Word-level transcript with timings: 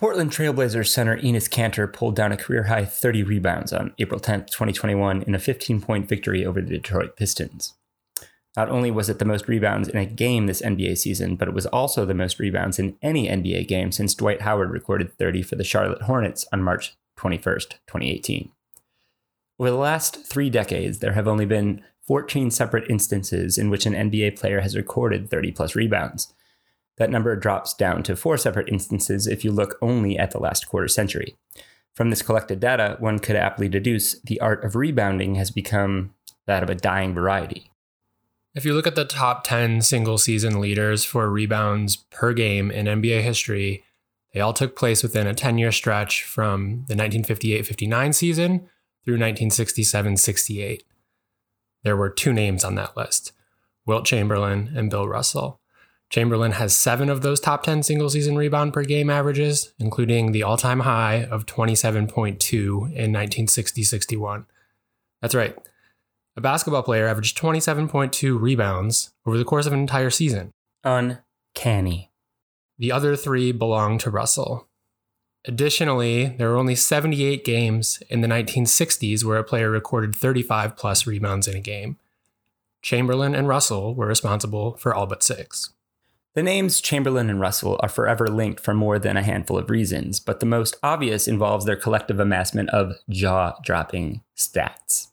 Portland 0.00 0.30
Trailblazers 0.30 0.86
center 0.86 1.18
Enes 1.18 1.46
Kanter 1.46 1.92
pulled 1.92 2.16
down 2.16 2.32
a 2.32 2.36
career 2.38 2.62
high 2.62 2.86
30 2.86 3.22
rebounds 3.22 3.70
on 3.70 3.92
April 3.98 4.18
10, 4.18 4.46
2021, 4.46 5.20
in 5.24 5.34
a 5.34 5.38
15 5.38 5.82
point 5.82 6.08
victory 6.08 6.42
over 6.42 6.62
the 6.62 6.70
Detroit 6.70 7.18
Pistons. 7.18 7.74
Not 8.56 8.70
only 8.70 8.90
was 8.90 9.10
it 9.10 9.18
the 9.18 9.26
most 9.26 9.46
rebounds 9.46 9.88
in 9.88 9.98
a 9.98 10.06
game 10.06 10.46
this 10.46 10.62
NBA 10.62 10.96
season, 10.96 11.36
but 11.36 11.48
it 11.48 11.54
was 11.54 11.66
also 11.66 12.06
the 12.06 12.14
most 12.14 12.38
rebounds 12.38 12.78
in 12.78 12.96
any 13.02 13.28
NBA 13.28 13.68
game 13.68 13.92
since 13.92 14.14
Dwight 14.14 14.40
Howard 14.40 14.70
recorded 14.70 15.12
30 15.18 15.42
for 15.42 15.56
the 15.56 15.64
Charlotte 15.64 16.00
Hornets 16.00 16.46
on 16.50 16.62
March 16.62 16.96
21, 17.16 17.42
2018. 17.86 18.50
Over 19.58 19.68
the 19.68 19.76
last 19.76 20.24
three 20.26 20.48
decades, 20.48 21.00
there 21.00 21.12
have 21.12 21.28
only 21.28 21.44
been 21.44 21.82
14 22.06 22.50
separate 22.50 22.88
instances 22.88 23.58
in 23.58 23.68
which 23.68 23.84
an 23.84 23.92
NBA 23.92 24.40
player 24.40 24.60
has 24.60 24.78
recorded 24.78 25.28
30 25.28 25.52
plus 25.52 25.74
rebounds. 25.74 26.32
That 27.00 27.10
number 27.10 27.34
drops 27.34 27.72
down 27.72 28.02
to 28.02 28.14
four 28.14 28.36
separate 28.36 28.68
instances 28.68 29.26
if 29.26 29.42
you 29.42 29.52
look 29.52 29.78
only 29.80 30.18
at 30.18 30.32
the 30.32 30.38
last 30.38 30.68
quarter 30.68 30.86
century. 30.86 31.34
From 31.94 32.10
this 32.10 32.20
collected 32.20 32.60
data, 32.60 32.98
one 33.00 33.18
could 33.18 33.36
aptly 33.36 33.70
deduce 33.70 34.20
the 34.20 34.38
art 34.38 34.62
of 34.66 34.76
rebounding 34.76 35.36
has 35.36 35.50
become 35.50 36.12
that 36.46 36.62
of 36.62 36.68
a 36.68 36.74
dying 36.74 37.14
variety. 37.14 37.70
If 38.54 38.66
you 38.66 38.74
look 38.74 38.86
at 38.86 38.96
the 38.96 39.06
top 39.06 39.44
10 39.44 39.80
single 39.80 40.18
season 40.18 40.60
leaders 40.60 41.02
for 41.02 41.30
rebounds 41.30 41.96
per 41.96 42.34
game 42.34 42.70
in 42.70 42.84
NBA 42.84 43.22
history, 43.22 43.82
they 44.34 44.40
all 44.40 44.52
took 44.52 44.76
place 44.76 45.02
within 45.02 45.26
a 45.26 45.32
10 45.32 45.56
year 45.56 45.72
stretch 45.72 46.22
from 46.24 46.84
the 46.86 46.96
1958 46.96 47.66
59 47.66 48.12
season 48.12 48.58
through 49.06 49.14
1967 49.14 50.18
68. 50.18 50.82
There 51.82 51.96
were 51.96 52.10
two 52.10 52.34
names 52.34 52.62
on 52.62 52.74
that 52.74 52.94
list 52.94 53.32
Wilt 53.86 54.04
Chamberlain 54.04 54.70
and 54.76 54.90
Bill 54.90 55.08
Russell. 55.08 55.59
Chamberlain 56.10 56.52
has 56.52 56.74
seven 56.74 57.08
of 57.08 57.22
those 57.22 57.38
top 57.38 57.62
10 57.62 57.84
single 57.84 58.10
season 58.10 58.36
rebound 58.36 58.72
per 58.72 58.82
game 58.82 59.08
averages, 59.08 59.72
including 59.78 60.32
the 60.32 60.42
all 60.42 60.56
time 60.56 60.80
high 60.80 61.24
of 61.24 61.46
27.2 61.46 62.52
in 62.52 63.12
1960 63.12 63.82
61. 63.84 64.46
That's 65.22 65.34
right. 65.34 65.56
A 66.36 66.40
basketball 66.40 66.82
player 66.82 67.06
averaged 67.06 67.38
27.2 67.38 68.40
rebounds 68.40 69.12
over 69.24 69.38
the 69.38 69.44
course 69.44 69.66
of 69.66 69.72
an 69.72 69.78
entire 69.78 70.10
season. 70.10 70.50
Uncanny. 70.82 72.10
The 72.78 72.92
other 72.92 73.14
three 73.14 73.52
belong 73.52 73.98
to 73.98 74.10
Russell. 74.10 74.68
Additionally, 75.46 76.26
there 76.38 76.48
were 76.48 76.56
only 76.56 76.74
78 76.74 77.44
games 77.44 78.02
in 78.08 78.20
the 78.20 78.28
1960s 78.28 79.24
where 79.24 79.38
a 79.38 79.44
player 79.44 79.70
recorded 79.70 80.14
35 80.14 80.76
plus 80.76 81.06
rebounds 81.06 81.46
in 81.46 81.56
a 81.56 81.60
game. 81.60 81.98
Chamberlain 82.82 83.34
and 83.34 83.46
Russell 83.46 83.94
were 83.94 84.06
responsible 84.06 84.76
for 84.76 84.94
all 84.94 85.06
but 85.06 85.22
six. 85.22 85.72
The 86.34 86.42
names 86.44 86.80
Chamberlain 86.80 87.28
and 87.28 87.40
Russell 87.40 87.76
are 87.82 87.88
forever 87.88 88.28
linked 88.28 88.60
for 88.60 88.72
more 88.72 89.00
than 89.00 89.16
a 89.16 89.22
handful 89.22 89.58
of 89.58 89.68
reasons, 89.68 90.20
but 90.20 90.38
the 90.38 90.46
most 90.46 90.76
obvious 90.80 91.26
involves 91.26 91.64
their 91.64 91.74
collective 91.74 92.20
amassment 92.20 92.70
of 92.70 92.92
jaw 93.08 93.54
dropping 93.64 94.22
stats. 94.36 95.08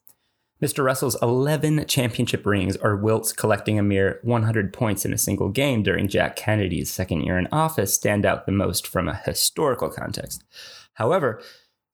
Mr. 0.62 0.84
Russell's 0.84 1.20
11 1.22 1.86
championship 1.88 2.46
rings 2.46 2.78
are 2.78 2.96
Wilt's 2.96 3.34
collecting 3.34 3.80
a 3.80 3.84
mere 3.84 4.20
100 4.24 4.72
points 4.72 5.06
in 5.06 5.14
a 5.14 5.18
single 5.18 5.50
game 5.50 5.82
during 5.82 6.08
Jack 6.08 6.36
Kennedy's 6.36 6.92
second 6.92 7.22
year 7.22 7.38
in 7.40 7.48
office 7.52 7.96
stand 7.96 8.24
out 8.24 8.46
the 8.46 8.52
most 8.52 8.86
from 8.86 9.08
a 9.08 9.16
historical 9.26 9.90
context. 9.90 10.44
However, 10.94 11.42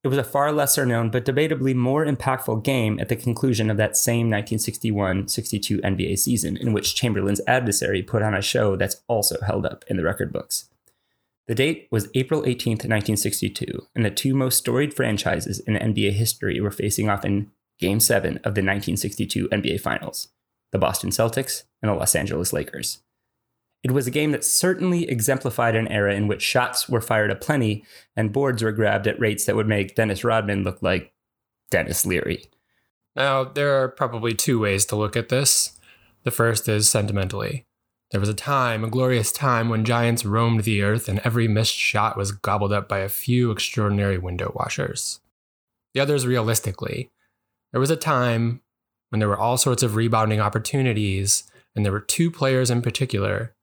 it 0.04 0.08
was 0.08 0.18
a 0.18 0.24
far 0.24 0.52
lesser 0.52 0.84
known 0.84 1.10
but 1.10 1.24
debatably 1.24 1.74
more 1.74 2.04
impactful 2.04 2.62
game 2.62 3.00
at 3.00 3.08
the 3.08 3.16
conclusion 3.16 3.70
of 3.70 3.78
that 3.78 3.96
same 3.96 4.28
1961 4.28 5.28
62 5.28 5.78
NBA 5.78 6.18
season, 6.18 6.56
in 6.58 6.72
which 6.74 6.94
Chamberlain's 6.94 7.40
adversary 7.46 8.02
put 8.02 8.22
on 8.22 8.34
a 8.34 8.42
show 8.42 8.76
that's 8.76 9.02
also 9.08 9.40
held 9.40 9.64
up 9.64 9.82
in 9.88 9.96
the 9.96 10.04
record 10.04 10.32
books. 10.32 10.68
The 11.46 11.54
date 11.54 11.88
was 11.90 12.08
April 12.14 12.44
18, 12.46 12.72
1962, 12.72 13.86
and 13.94 14.04
the 14.04 14.10
two 14.10 14.34
most 14.34 14.58
storied 14.58 14.94
franchises 14.94 15.58
in 15.60 15.74
NBA 15.74 16.12
history 16.12 16.60
were 16.60 16.70
facing 16.70 17.08
off 17.08 17.24
in 17.24 17.50
Game 17.78 18.00
7 18.00 18.36
of 18.36 18.54
the 18.54 18.62
1962 18.62 19.48
NBA 19.48 19.80
Finals 19.80 20.28
the 20.72 20.78
Boston 20.78 21.10
Celtics 21.10 21.62
and 21.80 21.88
the 21.88 21.94
Los 21.94 22.16
Angeles 22.16 22.52
Lakers. 22.52 23.03
It 23.84 23.90
was 23.90 24.06
a 24.06 24.10
game 24.10 24.30
that 24.30 24.44
certainly 24.44 25.08
exemplified 25.10 25.76
an 25.76 25.88
era 25.88 26.14
in 26.14 26.26
which 26.26 26.40
shots 26.40 26.88
were 26.88 27.02
fired 27.02 27.30
aplenty 27.30 27.84
and 28.16 28.32
boards 28.32 28.62
were 28.62 28.72
grabbed 28.72 29.06
at 29.06 29.20
rates 29.20 29.44
that 29.44 29.56
would 29.56 29.68
make 29.68 29.94
Dennis 29.94 30.24
Rodman 30.24 30.64
look 30.64 30.80
like 30.80 31.12
Denis 31.70 32.06
Leary. 32.06 32.46
Now, 33.14 33.44
there 33.44 33.74
are 33.82 33.88
probably 33.88 34.32
two 34.32 34.58
ways 34.58 34.86
to 34.86 34.96
look 34.96 35.16
at 35.16 35.28
this. 35.28 35.78
The 36.22 36.30
first 36.30 36.66
is 36.66 36.88
sentimentally. 36.88 37.66
There 38.10 38.20
was 38.20 38.30
a 38.30 38.34
time, 38.34 38.84
a 38.84 38.90
glorious 38.90 39.30
time, 39.30 39.68
when 39.68 39.84
giants 39.84 40.24
roamed 40.24 40.64
the 40.64 40.82
earth 40.82 41.06
and 41.06 41.20
every 41.22 41.46
missed 41.46 41.74
shot 41.74 42.16
was 42.16 42.32
gobbled 42.32 42.72
up 42.72 42.88
by 42.88 43.00
a 43.00 43.08
few 43.10 43.50
extraordinary 43.50 44.16
window 44.16 44.50
washers. 44.54 45.20
The 45.92 46.00
other 46.00 46.14
is 46.14 46.26
realistically. 46.26 47.10
There 47.72 47.80
was 47.80 47.90
a 47.90 47.96
time 47.96 48.62
when 49.10 49.18
there 49.18 49.28
were 49.28 49.38
all 49.38 49.58
sorts 49.58 49.82
of 49.82 49.94
rebounding 49.94 50.40
opportunities, 50.40 51.44
and 51.76 51.84
there 51.84 51.92
were 51.92 52.00
two 52.00 52.30
players 52.30 52.70
in 52.70 52.80
particular 52.80 53.54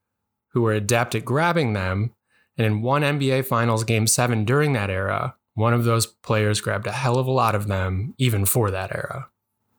who 0.52 0.62
were 0.62 0.72
adept 0.72 1.14
at 1.14 1.24
grabbing 1.24 1.72
them. 1.72 2.14
And 2.56 2.66
in 2.66 2.82
one 2.82 3.02
NBA 3.02 3.46
Finals 3.46 3.84
Game 3.84 4.06
7 4.06 4.44
during 4.44 4.72
that 4.74 4.90
era, 4.90 5.34
one 5.54 5.74
of 5.74 5.84
those 5.84 6.06
players 6.06 6.60
grabbed 6.60 6.86
a 6.86 6.92
hell 6.92 7.18
of 7.18 7.26
a 7.26 7.30
lot 7.30 7.54
of 7.54 7.66
them, 7.66 8.14
even 8.18 8.44
for 8.44 8.70
that 8.70 8.94
era. 8.94 9.28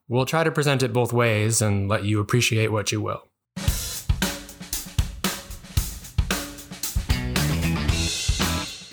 We'll 0.07 0.25
try 0.25 0.44
to 0.44 0.51
present 0.51 0.83
it 0.83 0.94
both 0.94 1.13
ways 1.13 1.62
and 1.62 1.88
let 1.88 2.03
you 2.03 2.19
appreciate 2.19 2.72
what 2.72 2.91
you 2.91 3.01
will. 3.01 3.28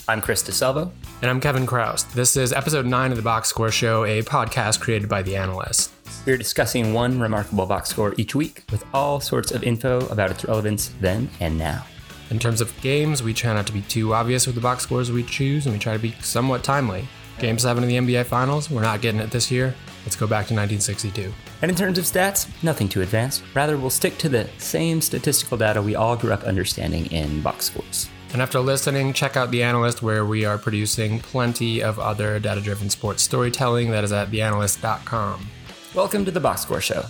I'm 0.08 0.20
Chris 0.20 0.42
DeSalvo. 0.42 0.90
And 1.22 1.30
I'm 1.30 1.40
Kevin 1.40 1.66
Chroust. 1.66 2.12
This 2.14 2.36
is 2.36 2.52
episode 2.52 2.84
9 2.86 3.12
of 3.12 3.16
the 3.16 3.22
Box 3.22 3.48
Score 3.48 3.70
Show, 3.70 4.04
a 4.04 4.22
podcast 4.22 4.80
created 4.80 5.08
by 5.08 5.22
The 5.22 5.36
Analyst. 5.36 5.92
We're 6.26 6.36
discussing 6.36 6.92
one 6.92 7.18
remarkable 7.18 7.64
box 7.64 7.88
score 7.88 8.14
each 8.18 8.34
week 8.34 8.64
with 8.70 8.84
all 8.92 9.20
sorts 9.20 9.52
of 9.52 9.62
info 9.62 10.06
about 10.08 10.30
its 10.30 10.44
relevance 10.44 10.92
then 11.00 11.30
and 11.40 11.56
now. 11.56 11.86
In 12.30 12.38
terms 12.38 12.60
of 12.60 12.78
games, 12.80 13.22
we 13.22 13.32
try 13.32 13.54
not 13.54 13.66
to 13.66 13.72
be 13.72 13.80
too 13.82 14.12
obvious 14.14 14.46
with 14.46 14.54
the 14.54 14.60
box 14.60 14.82
scores 14.82 15.10
we 15.10 15.24
choose, 15.24 15.66
and 15.66 15.74
we 15.74 15.78
try 15.78 15.94
to 15.94 15.98
be 15.98 16.12
somewhat 16.20 16.62
timely. 16.62 17.08
Game 17.38 17.58
7 17.58 17.82
of 17.82 17.88
the 17.88 17.96
NBA 17.96 18.26
Finals, 18.26 18.70
we're 18.70 18.82
not 18.82 19.00
getting 19.00 19.20
it 19.20 19.30
this 19.30 19.50
year. 19.50 19.74
Let's 20.04 20.14
go 20.14 20.26
back 20.26 20.46
to 20.48 20.54
1962. 20.54 21.32
And 21.62 21.70
in 21.70 21.76
terms 21.76 21.98
of 21.98 22.04
stats, 22.04 22.48
nothing 22.62 22.88
too 22.88 23.00
advanced. 23.00 23.42
Rather, 23.54 23.76
we'll 23.76 23.90
stick 23.90 24.18
to 24.18 24.28
the 24.28 24.48
same 24.58 25.00
statistical 25.00 25.56
data 25.56 25.80
we 25.82 25.96
all 25.96 26.16
grew 26.16 26.32
up 26.32 26.44
understanding 26.44 27.06
in 27.06 27.40
box 27.40 27.66
scores. 27.66 28.10
And 28.32 28.40
after 28.40 28.60
listening, 28.60 29.12
check 29.12 29.36
out 29.36 29.50
The 29.50 29.62
Analyst, 29.62 30.02
where 30.02 30.24
we 30.24 30.44
are 30.44 30.58
producing 30.58 31.18
plenty 31.18 31.82
of 31.82 31.98
other 31.98 32.38
data 32.38 32.60
driven 32.60 32.88
sports 32.88 33.22
storytelling. 33.22 33.90
That 33.90 34.04
is 34.04 34.12
at 34.12 34.30
theanalyst.com. 34.30 35.48
Welcome 35.92 36.24
to 36.26 36.30
the 36.30 36.38
Box 36.38 36.62
Score 36.62 36.80
Show. 36.80 37.04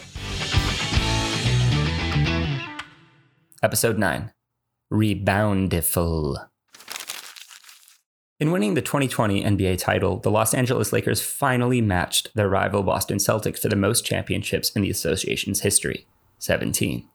Episode 3.63 3.99
9 3.99 4.33
Reboundiful. 4.91 6.49
In 8.41 8.51
winning 8.51 8.73
the 8.73 8.81
2020 8.81 9.45
NBA 9.45 9.77
title, 9.77 10.17
the 10.17 10.31
Los 10.31 10.55
Angeles 10.55 10.95
Lakers 10.95 11.21
finally 11.21 11.83
matched 11.83 12.35
their 12.35 12.49
rival 12.49 12.83
Boston 12.83 13.19
Celtics 13.19 13.59
for 13.59 13.69
the 13.69 13.77
most 13.77 14.07
championships 14.07 14.71
in 14.71 14.81
the 14.81 14.89
association's 14.89 15.61
history 15.61 16.07
17. 16.39 17.07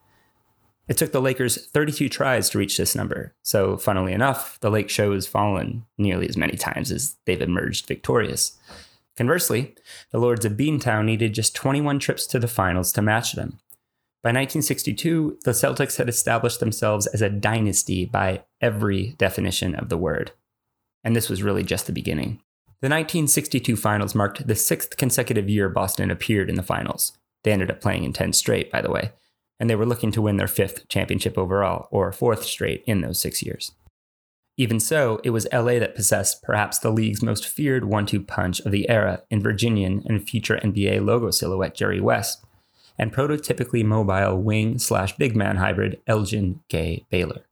It 0.88 0.98
took 0.98 1.14
the 1.14 1.20
Lakers 1.20 1.66
32 1.70 2.10
tries 2.10 2.48
to 2.52 2.60
reach 2.60 2.78
this 2.78 2.94
number, 2.94 3.34
so 3.42 3.76
funnily 3.76 4.14
enough, 4.14 4.60
the 4.60 4.70
Lake 4.70 4.92
Show 4.92 5.14
has 5.14 5.26
fallen 5.26 5.88
nearly 5.98 6.30
as 6.30 6.38
many 6.38 6.58
times 6.58 6.92
as 6.92 7.16
they've 7.26 7.42
emerged 7.42 7.88
victorious. 7.88 8.56
Conversely, 9.18 9.76
the 10.12 10.20
Lords 10.20 10.46
of 10.46 10.54
Beantown 10.54 11.06
needed 11.06 11.34
just 11.34 11.56
21 11.56 12.00
trips 12.00 12.28
to 12.28 12.40
the 12.40 12.48
finals 12.48 12.92
to 12.94 13.02
match 13.02 13.34
them. 13.34 13.60
By 14.24 14.30
1962, 14.30 15.40
the 15.44 15.52
Celtics 15.52 15.98
had 15.98 16.10
established 16.10 16.60
themselves 16.60 17.08
as 17.08 17.22
a 17.22 17.30
dynasty 17.30 18.06
by 18.06 18.44
every 18.60 19.16
definition 19.18 19.76
of 19.76 19.90
the 19.90 19.98
word. 19.98 20.32
And 21.04 21.16
this 21.16 21.30
was 21.30 21.44
really 21.44 21.64
just 21.64 21.86
the 21.86 21.94
beginning. 21.94 22.42
The 22.82 22.90
1962 22.90 23.76
finals 23.76 24.16
marked 24.16 24.48
the 24.48 24.56
sixth 24.56 24.98
consecutive 24.98 25.50
year 25.50 25.70
Boston 25.70 26.12
appeared 26.12 26.50
in 26.50 26.56
the 26.56 26.64
finals. 26.64 27.14
They 27.44 27.52
ended 27.52 27.72
up 27.72 27.82
playing 27.82 28.04
in 28.04 28.14
10 28.14 28.34
straight, 28.34 28.72
by 28.72 28.82
the 28.82 28.92
way 28.92 29.12
and 29.60 29.70
they 29.70 29.76
were 29.76 29.86
looking 29.86 30.12
to 30.12 30.22
win 30.22 30.38
their 30.38 30.48
fifth 30.48 30.88
championship 30.88 31.38
overall, 31.38 31.88
or 31.92 32.12
fourth 32.12 32.44
straight 32.44 32.84
in 32.86 33.02
those 33.02 33.20
six 33.20 33.42
years. 33.42 33.72
Even 34.58 34.80
so, 34.80 35.20
it 35.24 35.32
was 35.32 35.48
LA 35.52 35.80
that 35.80 35.96
possessed 35.96 36.42
perhaps 36.42 36.80
the 36.80 36.92
league's 36.92 37.22
most 37.22 37.46
feared 37.48 37.86
one 37.86 38.06
two 38.06 38.22
punch 38.22 38.62
of 38.62 38.72
the 38.72 38.90
era 38.90 39.22
in 39.30 39.42
Virginian 39.42 40.02
and 40.06 40.28
future 40.28 40.60
NBA 40.64 41.06
logo 41.06 41.30
silhouette 41.32 41.76
Jerry 41.76 42.00
West, 42.00 42.46
and 42.98 43.14
prototypically 43.14 43.84
mobile 43.84 44.42
wing 44.42 44.80
slash 44.80 45.18
big 45.18 45.36
man 45.36 45.58
hybrid 45.58 46.00
Elgin 46.08 46.62
Gay 46.70 47.06
Baylor. 47.10 47.46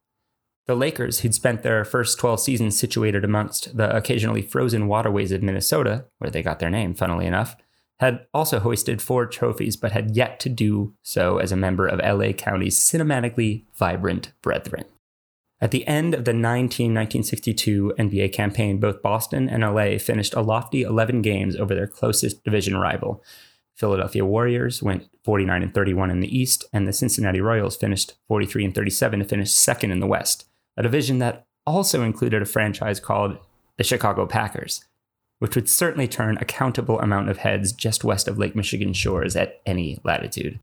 The 0.66 0.76
Lakers, 0.76 1.20
who'd 1.20 1.36
spent 1.36 1.62
their 1.62 1.84
first 1.84 2.18
12 2.20 2.40
seasons 2.40 2.80
situated 2.80 3.26
amongst 3.26 3.76
the 3.76 3.94
occasionally 3.94 4.42
frozen 4.42 4.88
waterways 4.88 5.34
of 5.34 5.44
Minnesota, 5.44 6.06
where 6.20 6.32
they 6.32 6.42
got 6.42 6.60
their 6.60 6.70
name, 6.70 6.94
funnily 6.94 7.26
enough, 7.26 7.58
had 8.00 8.26
also 8.34 8.60
hoisted 8.60 9.02
four 9.02 9.26
trophies, 9.26 9.76
but 9.76 9.92
had 9.92 10.16
yet 10.16 10.40
to 10.40 10.50
do 10.50 10.94
so 11.04 11.38
as 11.38 11.52
a 11.52 11.58
member 11.58 11.86
of 11.86 12.00
LA 12.00 12.32
County's 12.32 12.80
cinematically 12.80 13.66
vibrant 13.76 14.32
brethren. 14.42 14.86
At 15.63 15.71
the 15.71 15.88
end 15.88 16.13
of 16.13 16.25
the 16.25 16.33
19 16.33 16.94
1962 16.94 17.94
NBA 17.98 18.33
campaign, 18.33 18.81
both 18.81 19.01
Boston 19.01 19.48
and 19.48 19.63
LA 19.63 19.98
finished 19.98 20.33
a 20.33 20.42
lofty 20.42 20.81
11 20.81 21.21
games 21.21 21.56
over 21.56 21.74
their 21.74 21.88
closest 21.88 22.44
division 22.44 22.75
rival. 22.75 23.24
Philadelphia 23.77 24.25
Warriors 24.25 24.83
went 24.83 25.07
49 25.24 25.63
and 25.63 25.74
31 25.74 26.12
in 26.12 26.19
the 26.19 26.38
East, 26.38 26.65
and 26.74 26.86
the 26.86 26.92
Cincinnati 26.92 27.39
Royals 27.39 27.77
finished 27.77 28.15
43 28.27 28.65
and 28.65 28.75
37 28.75 29.19
to 29.19 29.25
finish 29.25 29.51
second 29.54 29.92
in 29.92 30.01
the 30.01 30.06
West, 30.06 30.50
a 30.75 30.83
division 30.83 31.19
that 31.19 31.45
also 31.66 32.04
included 32.04 32.42
a 32.42 32.45
franchise 32.45 33.00
called 33.00 33.38
the 33.77 33.86
Chicago 33.86 34.25
Packers, 34.25 34.83
which 35.39 35.56
would 35.56 35.69
certainly 35.69 36.09
turn 36.09 36.38
a 36.42 36.45
countable 36.45 37.00
amount 37.00 37.30
of 37.30 37.38
heads 37.38 37.71
just 37.71 38.04
west 38.04 38.27
of 38.27 38.38
Lake 38.38 38.54
Michigan 38.54 38.92
shores 38.92 39.38
at 39.38 39.62
any 39.66 39.98
latitude. 40.04 40.59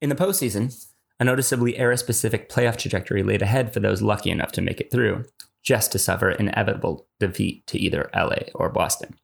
In 0.00 0.08
the 0.08 0.16
postseason, 0.16 0.91
a 1.20 1.24
noticeably 1.24 1.76
era 1.76 1.96
specific 1.96 2.48
playoff 2.48 2.76
trajectory 2.76 3.22
laid 3.22 3.42
ahead 3.42 3.72
for 3.72 3.80
those 3.80 4.02
lucky 4.02 4.30
enough 4.30 4.52
to 4.52 4.60
make 4.60 4.80
it 4.80 4.90
through, 4.90 5.24
just 5.62 5.92
to 5.92 5.98
suffer 5.98 6.30
inevitable 6.30 7.06
defeat 7.20 7.66
to 7.68 7.78
either 7.78 8.10
LA 8.14 8.50
or 8.54 8.68
Boston. 8.68 9.14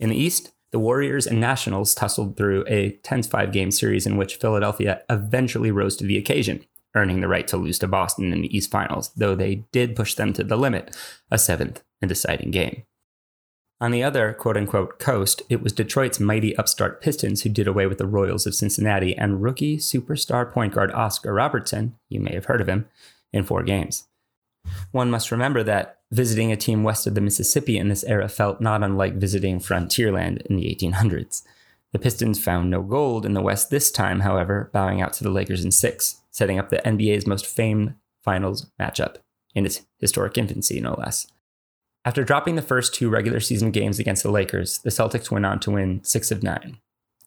In 0.00 0.10
the 0.10 0.16
East, 0.16 0.52
the 0.70 0.78
Warriors 0.78 1.26
and 1.26 1.40
Nationals 1.40 1.94
tussled 1.94 2.36
through 2.36 2.64
a 2.66 2.92
tense 3.02 3.26
five 3.26 3.52
game 3.52 3.70
series 3.70 4.06
in 4.06 4.16
which 4.16 4.36
Philadelphia 4.36 5.02
eventually 5.08 5.70
rose 5.70 5.96
to 5.96 6.04
the 6.04 6.18
occasion, 6.18 6.64
earning 6.94 7.20
the 7.20 7.28
right 7.28 7.48
to 7.48 7.56
lose 7.56 7.78
to 7.78 7.88
Boston 7.88 8.32
in 8.32 8.42
the 8.42 8.56
East 8.56 8.70
Finals, 8.70 9.10
though 9.16 9.34
they 9.34 9.66
did 9.72 9.96
push 9.96 10.14
them 10.14 10.32
to 10.34 10.44
the 10.44 10.56
limit, 10.56 10.96
a 11.30 11.38
seventh 11.38 11.82
and 12.00 12.08
deciding 12.08 12.50
game. 12.50 12.84
On 13.80 13.92
the 13.92 14.02
other 14.02 14.32
quote 14.32 14.56
unquote 14.56 14.98
coast, 14.98 15.42
it 15.48 15.62
was 15.62 15.72
Detroit's 15.72 16.18
mighty 16.18 16.56
upstart 16.56 17.00
Pistons 17.00 17.42
who 17.42 17.48
did 17.48 17.68
away 17.68 17.86
with 17.86 17.98
the 17.98 18.06
Royals 18.06 18.46
of 18.46 18.54
Cincinnati 18.54 19.16
and 19.16 19.40
rookie 19.40 19.78
superstar 19.78 20.50
point 20.50 20.74
guard 20.74 20.90
Oscar 20.92 21.32
Robertson, 21.32 21.96
you 22.08 22.18
may 22.18 22.34
have 22.34 22.46
heard 22.46 22.60
of 22.60 22.68
him, 22.68 22.88
in 23.32 23.44
four 23.44 23.62
games. 23.62 24.08
One 24.90 25.10
must 25.10 25.30
remember 25.30 25.62
that 25.62 25.98
visiting 26.10 26.50
a 26.50 26.56
team 26.56 26.82
west 26.82 27.06
of 27.06 27.14
the 27.14 27.20
Mississippi 27.20 27.78
in 27.78 27.88
this 27.88 28.02
era 28.04 28.28
felt 28.28 28.60
not 28.60 28.82
unlike 28.82 29.14
visiting 29.14 29.60
frontierland 29.60 30.42
in 30.46 30.56
the 30.56 30.74
1800s. 30.74 31.42
The 31.92 31.98
Pistons 32.00 32.42
found 32.42 32.70
no 32.70 32.82
gold 32.82 33.24
in 33.24 33.32
the 33.32 33.40
West 33.40 33.70
this 33.70 33.90
time, 33.90 34.20
however, 34.20 34.70
bowing 34.72 35.00
out 35.00 35.14
to 35.14 35.24
the 35.24 35.30
Lakers 35.30 35.64
in 35.64 35.70
six, 35.70 36.20
setting 36.30 36.58
up 36.58 36.68
the 36.68 36.82
NBA's 36.84 37.26
most 37.26 37.46
famed 37.46 37.94
finals 38.22 38.66
matchup 38.78 39.16
in 39.54 39.64
its 39.64 39.82
historic 39.98 40.36
infancy, 40.36 40.80
no 40.80 40.94
less. 40.98 41.28
After 42.08 42.24
dropping 42.24 42.54
the 42.54 42.62
first 42.62 42.94
two 42.94 43.10
regular 43.10 43.38
season 43.38 43.70
games 43.70 43.98
against 43.98 44.22
the 44.22 44.30
Lakers, 44.30 44.78
the 44.78 44.88
Celtics 44.88 45.30
went 45.30 45.44
on 45.44 45.60
to 45.60 45.72
win 45.72 46.02
six 46.02 46.30
of 46.30 46.42
nine. 46.42 46.78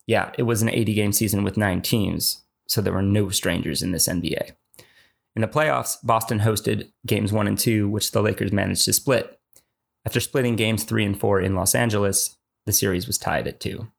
Yeah, 0.07 0.31
it 0.39 0.44
was 0.44 0.63
an 0.63 0.72
80 0.72 0.95
game 0.95 1.12
season 1.12 1.44
with 1.44 1.56
nine 1.56 1.83
teams, 1.83 2.42
so 2.68 2.81
there 2.81 2.92
were 2.92 3.04
no 3.04 3.30
strangers 3.30 3.83
in 3.83 3.92
this 3.92 4.07
NBA. 4.07 4.54
In 5.36 5.44
the 5.44 5.48
playoffs, 5.48 5.98
Boston 6.01 6.39
hosted 6.39 6.92
games 7.06 7.31
one 7.31 7.45
and 7.45 7.60
two, 7.60 7.89
which 7.89 8.10
the 8.10 8.24
Lakers 8.24 8.51
managed 8.51 8.86
to 8.86 8.94
split. 8.94 9.39
After 10.04 10.19
splitting 10.19 10.56
games 10.56 10.84
three 10.84 11.06
and 11.06 11.19
four 11.19 11.39
in 11.39 11.54
Los 11.54 11.75
Angeles, 11.75 12.38
the 12.66 12.74
series 12.74 13.06
was 13.06 13.19
tied 13.19 13.48
at 13.48 13.60
two. 13.60 13.92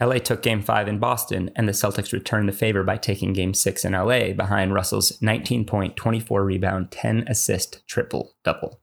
LA 0.00 0.18
took 0.18 0.40
game 0.40 0.62
five 0.62 0.86
in 0.86 1.00
Boston, 1.00 1.50
and 1.56 1.66
the 1.66 1.72
Celtics 1.72 2.12
returned 2.12 2.48
the 2.48 2.52
favor 2.52 2.84
by 2.84 2.96
taking 2.96 3.32
game 3.32 3.54
six 3.54 3.84
in 3.84 3.94
LA 3.94 4.34
behind 4.34 4.72
Russell's 4.72 5.20
19 5.20 5.64
point, 5.64 5.96
24 5.96 6.44
rebound, 6.44 6.92
10 6.92 7.24
assist 7.26 7.84
triple 7.88 8.36
double. 8.44 8.80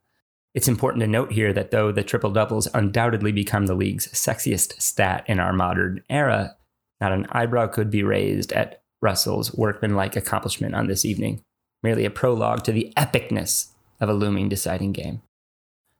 It's 0.57 0.68
important 0.68 1.01
to 1.01 1.07
note 1.07 1.31
here 1.31 1.54
that 1.54 1.69
though 1.69 1.92
the 1.92 2.01
triple 2.01 2.31
doubles 2.31 2.68
undoubtedly 2.74 3.31
become 3.31 3.68
the 3.68 3.75
league's 3.75 4.07
sexiest 4.07 4.81
stat 4.81 5.24
in 5.27 5.39
our 5.39 5.54
modern 5.54 6.01
era, 6.09 6.56
not 7.00 7.12
an 7.12 7.27
eyebrow 7.30 7.68
could 7.68 7.92
be 7.92 8.01
raised 8.01 8.51
at 8.54 8.81
Russell's 9.00 9.54
workmanlike 9.54 10.15
accomplishment 10.15 10.74
on 10.74 10.88
this 10.88 11.06
evening, 11.06 11.44
merely 11.83 12.06
a 12.06 12.09
prologue 12.09 12.63
to 12.63 12.71
the 12.71 12.92
epicness 12.98 13.68
of 14.00 14.09
a 14.09 14.15
looming 14.15 14.50
deciding 14.50 14.94
game. 14.94 15.21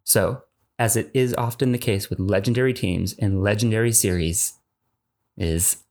So, 0.04 0.42
as 0.80 0.95
it 0.95 1.12
is 1.13 1.36
often 1.36 1.71
the 1.71 1.77
case 1.77 2.10
with 2.10 2.19
legendary 2.19 2.74
teams 2.74 3.13
and 3.13 3.44
legendary 3.44 3.92
series, 3.92 4.53
is 5.38 5.83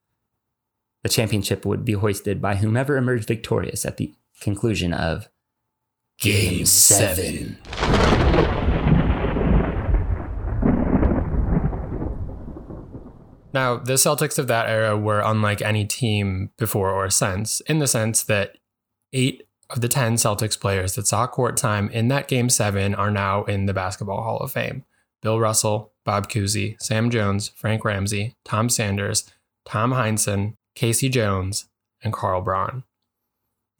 the 1.05 1.09
championship 1.09 1.65
would 1.65 1.85
be 1.85 1.93
hoisted 1.93 2.43
by 2.43 2.57
whomever 2.57 2.97
emerged 2.97 3.29
victorious 3.29 3.87
at 3.87 3.97
the 3.97 4.13
conclusion 4.41 4.93
of 4.93 5.29
Game 6.19 6.65
7. 6.65 7.59
Now, 13.53 13.77
the 13.77 13.95
Celtics 13.95 14.39
of 14.39 14.47
that 14.47 14.67
era 14.67 14.97
were 14.97 15.21
unlike 15.21 15.61
any 15.61 15.85
team 15.85 16.51
before 16.57 16.91
or 16.91 17.11
since, 17.11 17.61
in 17.63 17.81
the 17.81 17.87
sense 17.87 18.23
that 18.25 18.57
eight 19.13 19.47
of 19.69 19.83
the 19.83 19.89
10 19.89 20.15
Celtics 20.15 20.59
players 20.59 20.95
that 20.95 21.07
saw 21.07 21.27
court 21.27 21.59
time 21.59 21.91
in 21.91 22.09
that 22.09 22.29
game 22.29 22.49
seven 22.49 22.95
are 22.95 23.11
now 23.11 23.45
in 23.45 23.67
the 23.67 23.75
Basketball 23.75 24.23
Hall 24.23 24.39
of 24.39 24.53
Fame. 24.53 24.85
Bill 25.23 25.39
Russell, 25.39 25.93
Bob 26.05 26.31
Cousy, 26.31 26.81
Sam 26.81 27.11
Jones, 27.11 27.49
Frank 27.49 27.85
Ramsey, 27.85 28.37
Tom 28.45 28.71
Sanders, 28.71 29.31
Tom 29.67 29.93
Heinsohn, 29.93 30.55
K.C. 30.75 31.09
Jones, 31.11 31.69
and 32.03 32.13
Carl 32.13 32.41
Braun. 32.41 32.85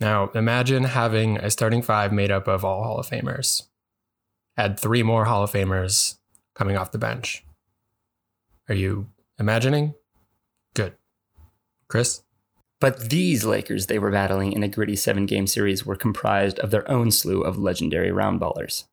Now, 0.01 0.31
imagine 0.35 0.85
having 0.85 1.39
a 1.39 1.51
starting 1.51 1.83
five 1.83 2.13
made 2.13 2.31
up 2.31 2.49
of 2.49 2.65
all 2.65 2.85
Hall 2.85 2.99
of 2.99 3.09
Famers. 3.09 3.63
Add 4.57 4.79
three 4.79 5.03
more 5.03 5.25
Hall 5.25 5.43
of 5.43 5.53
Famers 5.53 6.17
coming 6.55 6.77
off 6.77 6.93
the 6.93 6.99
bench. 6.99 7.45
Are 8.69 8.75
you 8.75 9.09
Imagining? 9.39 9.95
Good. 10.75 10.95
Chris? 11.89 12.23
But 12.81 13.11
these 13.11 13.45
Lakers 13.45 13.87
they 13.87 13.99
were 13.99 14.11
battling 14.11 14.53
in 14.53 14.63
a 14.63 14.69
gritty 14.69 14.97
seven 14.97 15.27
game 15.27 15.47
series 15.47 15.85
were 15.85 15.97
comprised 15.97 16.59
of 16.61 16.71
their 16.71 16.91
own 16.91 17.11
slew 17.11 17.43
of 17.43 17.59
legendary 17.59 18.11
round 18.11 18.41
ballers. 18.41 18.85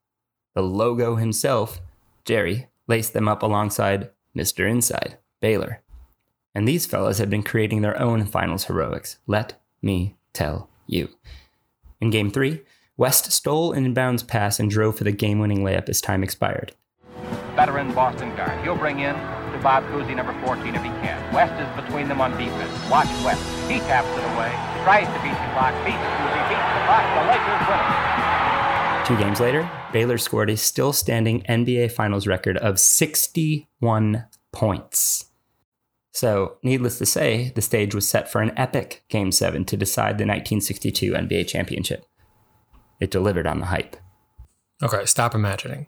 The 0.53 0.61
logo 0.61 1.15
himself, 1.15 1.81
Jerry, 2.25 2.67
laced 2.87 3.13
them 3.13 3.27
up 3.27 3.41
alongside 3.41 4.09
Mr. 4.35 4.69
Inside, 4.69 5.17
Baylor. 5.41 5.81
And 6.53 6.67
these 6.67 6.85
fellows 6.85 7.17
had 7.17 7.29
been 7.29 7.43
creating 7.43 7.81
their 7.81 7.99
own 7.99 8.25
finals 8.25 8.65
heroics. 8.65 9.17
Let 9.25 9.61
me 9.81 10.17
tell 10.33 10.69
you. 10.87 11.09
In 12.01 12.09
game 12.09 12.31
three, 12.31 12.61
West 12.97 13.31
stole 13.31 13.73
an 13.73 13.91
inbounds 13.91 14.27
pass 14.27 14.59
and 14.59 14.69
drove 14.69 14.97
for 14.97 15.03
the 15.03 15.11
game 15.11 15.39
winning 15.39 15.63
layup 15.63 15.89
as 15.89 16.01
time 16.01 16.23
expired. 16.23 16.75
Veteran 17.55 17.93
Boston 17.93 18.35
guard. 18.35 18.63
He'll 18.63 18.75
bring 18.75 18.99
in 18.99 19.15
to 19.15 19.59
Bob 19.61 19.83
Cousy, 19.85 20.15
number 20.15 20.33
14, 20.45 20.75
if 20.75 20.81
he 20.81 20.89
can. 20.89 21.33
West 21.33 21.53
is 21.61 21.83
between 21.83 22.07
them 22.07 22.19
on 22.21 22.31
defense. 22.31 22.71
Watch 22.89 23.07
West. 23.23 23.43
He 23.69 23.79
taps 23.79 24.07
it 24.09 24.25
away, 24.35 24.51
tries 24.83 25.07
to 25.07 25.19
beat 25.21 25.37
the 25.37 25.49
clock, 25.53 25.73
beats 25.85 25.97
Cousy, 25.97 26.41
beats 26.49 26.69
the 26.73 26.81
clock. 26.85 27.05
The 27.13 27.23
Lakers 27.29 27.67
win 27.69 27.79
it. 27.79 29.07
Two 29.07 29.17
games 29.17 29.39
later, 29.39 29.69
Baylor 29.91 30.17
scored 30.17 30.49
a 30.49 30.57
still 30.57 30.93
standing 30.93 31.41
NBA 31.43 31.91
Finals 31.91 32.25
record 32.25 32.57
of 32.57 32.79
61 32.79 34.25
points. 34.51 35.25
So, 36.13 36.57
needless 36.61 36.99
to 36.99 37.07
say, 37.07 37.51
the 37.55 37.61
stage 37.61 37.95
was 37.95 38.07
set 38.07 38.31
for 38.31 38.41
an 38.41 38.53
epic 38.55 39.03
Game 39.09 39.31
7 39.31 39.65
to 39.65 39.75
decide 39.75 40.19
the 40.19 40.25
1962 40.25 41.11
NBA 41.11 41.47
championship. 41.47 42.05
It 42.99 43.09
delivered 43.09 43.47
on 43.47 43.59
the 43.59 43.65
hype. 43.65 43.97
Okay, 44.83 45.05
stop 45.05 45.33
imagining. 45.33 45.87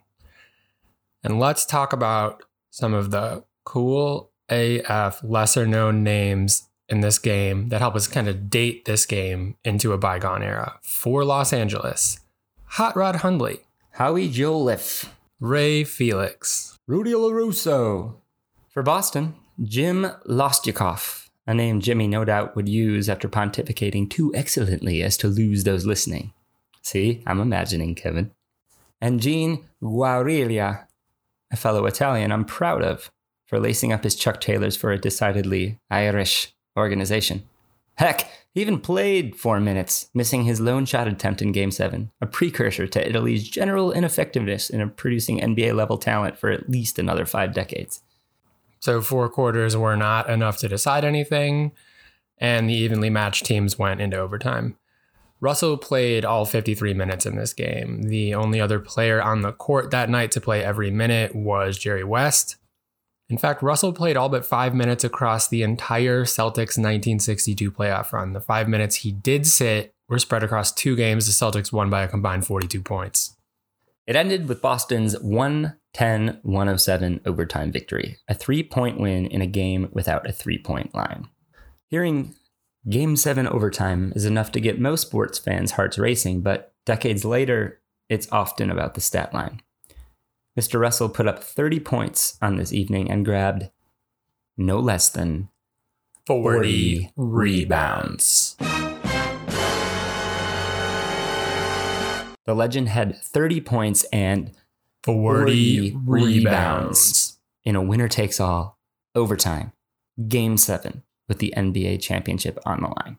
And 1.24 1.40
let's 1.40 1.64
talk 1.64 1.94
about 1.94 2.44
some 2.72 2.96
of 2.96 3.12
the 3.12 3.44
cool 3.66 4.32
AF 4.50 5.24
lesser 5.24 5.68
known 5.68 6.04
names 6.04 6.70
in 6.90 7.02
this 7.02 7.20
game 7.20 7.70
that 7.70 7.82
help 7.82 7.96
us 7.96 8.08
kind 8.08 8.28
of 8.28 8.50
date 8.50 8.86
this 8.86 9.06
game 9.06 9.58
into 9.64 9.94
a 9.94 9.98
bygone 9.98 10.42
era. 10.42 10.80
For 10.82 11.24
Los 11.24 11.54
Angeles, 11.54 12.20
Hot 12.66 12.96
Rod 12.96 13.18
Hundley, 13.18 13.60
Howie 13.92 14.30
Jolliff, 14.30 15.10
Ray 15.40 15.84
Felix, 15.84 16.80
Rudy 16.88 17.12
LaRusso. 17.12 18.16
For 18.70 18.84
Boston, 18.84 19.36
Jim 19.64 20.08
Loscutoff, 20.28 21.30
a 21.48 21.54
name 21.54 21.80
Jimmy 21.80 22.08
no 22.08 22.26
doubt 22.26 22.56
would 22.58 22.68
use 22.68 23.08
after 23.08 23.30
pontificating 23.30 24.10
too 24.10 24.34
excellently 24.36 25.02
as 25.02 25.16
to 25.16 25.28
lose 25.28 25.64
those 25.64 25.86
listening. 25.86 26.34
See, 26.82 27.24
I'm 27.26 27.40
imagining, 27.40 27.96
Kevin. 27.96 28.32
And 29.00 29.22
Gene 29.22 29.64
Guarilia, 29.82 30.88
a 31.52 31.56
fellow 31.56 31.86
Italian 31.86 32.34
I'm 32.34 32.44
proud 32.44 32.84
of 32.84 33.12
for 33.46 33.60
lacing 33.60 33.94
up 33.94 34.04
his 34.04 34.16
Chuck 34.16 34.42
Taylors 34.42 34.76
for 34.76 34.92
a 34.92 35.00
decidedly 35.00 35.80
Irish 35.90 36.54
organization. 36.78 37.44
Heck, 37.96 38.30
he 38.54 38.60
even 38.60 38.82
played 38.82 39.38
four 39.38 39.62
minutes, 39.62 40.10
missing 40.14 40.44
his 40.44 40.60
lone 40.60 40.86
shot 40.86 41.08
attempt 41.08 41.42
in 41.42 41.54
Game 41.54 41.72
7, 41.72 42.12
a 42.20 42.28
precursor 42.28 42.88
to 42.88 43.08
Italy's 43.08 43.48
general 43.48 43.94
ineffectiveness 43.94 44.70
in 44.70 44.90
producing 44.92 45.40
NBA 45.40 45.76
level 45.76 45.98
talent 45.98 46.38
for 46.38 46.50
at 46.52 46.70
least 46.70 47.00
another 47.00 47.26
five 47.26 47.54
decades. 47.54 48.02
So, 48.86 49.02
four 49.02 49.30
quarters 49.30 49.76
were 49.76 49.98
not 49.98 50.30
enough 50.30 50.58
to 50.58 50.70
decide 50.70 51.04
anything, 51.04 51.72
and 52.38 52.70
the 52.70 52.76
evenly 52.76 53.10
matched 53.10 53.44
teams 53.44 53.80
went 53.80 54.00
into 54.00 54.16
overtime. 54.16 54.78
Russell 55.42 55.76
played 55.76 56.24
all 56.24 56.46
53 56.46 56.94
minutes 56.94 57.26
in 57.26 57.36
this 57.36 57.52
game. 57.52 58.04
The 58.04 58.36
only 58.36 58.62
other 58.62 58.80
player 58.80 59.20
on 59.20 59.42
the 59.42 59.54
court 59.54 59.90
that 59.90 60.08
night 60.08 60.30
to 60.34 60.40
play 60.40 60.64
every 60.64 60.92
minute 60.92 61.34
was 61.34 61.80
Jerry 61.80 62.04
West. 62.04 62.58
In 63.28 63.40
fact, 63.40 63.64
Russell 63.64 63.92
played 63.92 64.18
all 64.18 64.30
but 64.30 64.46
five 64.46 64.76
minutes 64.76 65.04
across 65.04 65.48
the 65.48 65.64
entire 65.64 66.24
Celtics 66.24 66.78
1962 66.78 67.72
playoff 67.72 68.14
run. 68.14 68.34
The 68.34 68.40
five 68.40 68.70
minutes 68.70 68.98
he 68.98 69.12
did 69.12 69.48
sit 69.48 69.96
were 70.08 70.20
spread 70.20 70.44
across 70.44 70.72
two 70.72 70.96
games. 70.96 71.26
The 71.26 71.32
Celtics 71.32 71.72
won 71.72 71.90
by 71.90 72.04
a 72.04 72.08
combined 72.08 72.46
42 72.46 72.84
points. 72.84 73.35
It 74.08 74.16
ended 74.16 74.48
with 74.48 74.62
Boston's 74.62 75.20
110 75.20 76.40
107 76.44 77.22
overtime 77.26 77.72
victory, 77.72 78.18
a 78.28 78.34
three 78.34 78.64
point 78.64 79.00
win 79.00 79.26
in 79.26 79.42
a 79.42 79.48
game 79.48 79.90
without 79.92 80.28
a 80.28 80.32
three 80.32 80.60
point 80.60 80.94
line. 80.94 81.28
Hearing 81.90 82.36
Game 82.88 83.16
7 83.16 83.48
overtime 83.48 84.14
is 84.16 84.26
enough 84.26 84.52
to 84.52 84.60
get 84.60 84.80
most 84.80 85.02
sports 85.02 85.40
fans' 85.40 85.72
hearts 85.72 85.98
racing, 85.98 86.42
but 86.42 86.76
decades 86.86 87.26
later, 87.26 87.82
it's 88.10 88.32
often 88.32 88.70
about 88.70 88.94
the 88.94 89.02
stat 89.02 89.34
line. 89.34 89.62
Mr. 90.60 90.80
Russell 90.80 91.10
put 91.10 91.28
up 91.28 91.44
30 91.44 91.80
points 91.80 92.38
on 92.44 92.58
this 92.58 92.72
evening 92.72 93.10
and 93.10 93.26
grabbed 93.26 93.72
no 94.56 94.80
less 94.80 95.10
than 95.10 95.50
40 96.28 97.12
rebounds. 97.16 98.56
The 102.46 102.54
legend 102.54 102.90
had 102.90 103.18
30 103.18 103.62
points 103.62 104.04
and 104.06 104.52
40, 105.04 105.92
40 105.92 106.40
rebounds. 106.40 107.38
in 107.64 107.76
a 107.76 107.82
winner 107.82 108.08
takes 108.08 108.40
all 108.40 108.78
overtime, 109.14 109.72
game 110.28 110.58
seven, 110.58 111.04
with 111.28 111.40
the 111.40 111.54
NBA 111.56 112.02
championship 112.02 112.60
on 112.66 112.82
the 112.82 112.88
line. 112.88 113.18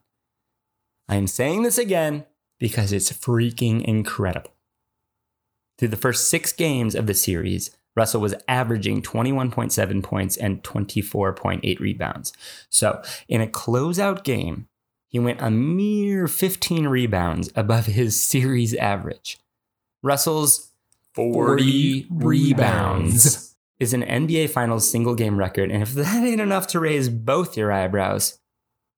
I 1.09 1.15
am 1.15 1.27
saying 1.27 1.63
this 1.63 1.77
again 1.77 2.25
because 2.59 2.91
it's 2.91 3.11
freaking 3.11 3.83
incredible. 3.83 4.51
Through 5.77 5.89
the 5.89 5.97
first 5.97 6.29
six 6.29 6.51
games 6.51 6.95
of 6.95 7.05
the 7.05 7.13
series, 7.13 7.71
Russell 7.95 8.21
was 8.21 8.35
averaging 8.47 9.01
21.7 9.01 10.03
points 10.03 10.37
and 10.37 10.63
24.8 10.63 11.79
rebounds. 11.79 12.33
So, 12.69 13.01
in 13.27 13.41
a 13.41 13.47
closeout 13.47 14.23
game, 14.23 14.67
he 15.17 15.19
went 15.19 15.41
a 15.41 15.49
mere 15.49 16.27
15 16.27 16.85
rebounds 16.85 17.51
above 17.55 17.87
his 17.87 18.23
series 18.23 18.75
average. 18.75 19.39
Russell's 20.03 20.69
40 21.15 22.05
rebounds 22.11 23.55
is 23.79 23.93
an 23.93 24.03
NBA 24.03 24.51
Finals 24.51 24.87
single 24.87 25.15
game 25.15 25.39
record, 25.39 25.71
and 25.71 25.81
if 25.81 25.95
that 25.95 26.23
ain't 26.23 26.39
enough 26.39 26.67
to 26.67 26.79
raise 26.79 27.09
both 27.09 27.57
your 27.57 27.71
eyebrows, 27.71 28.37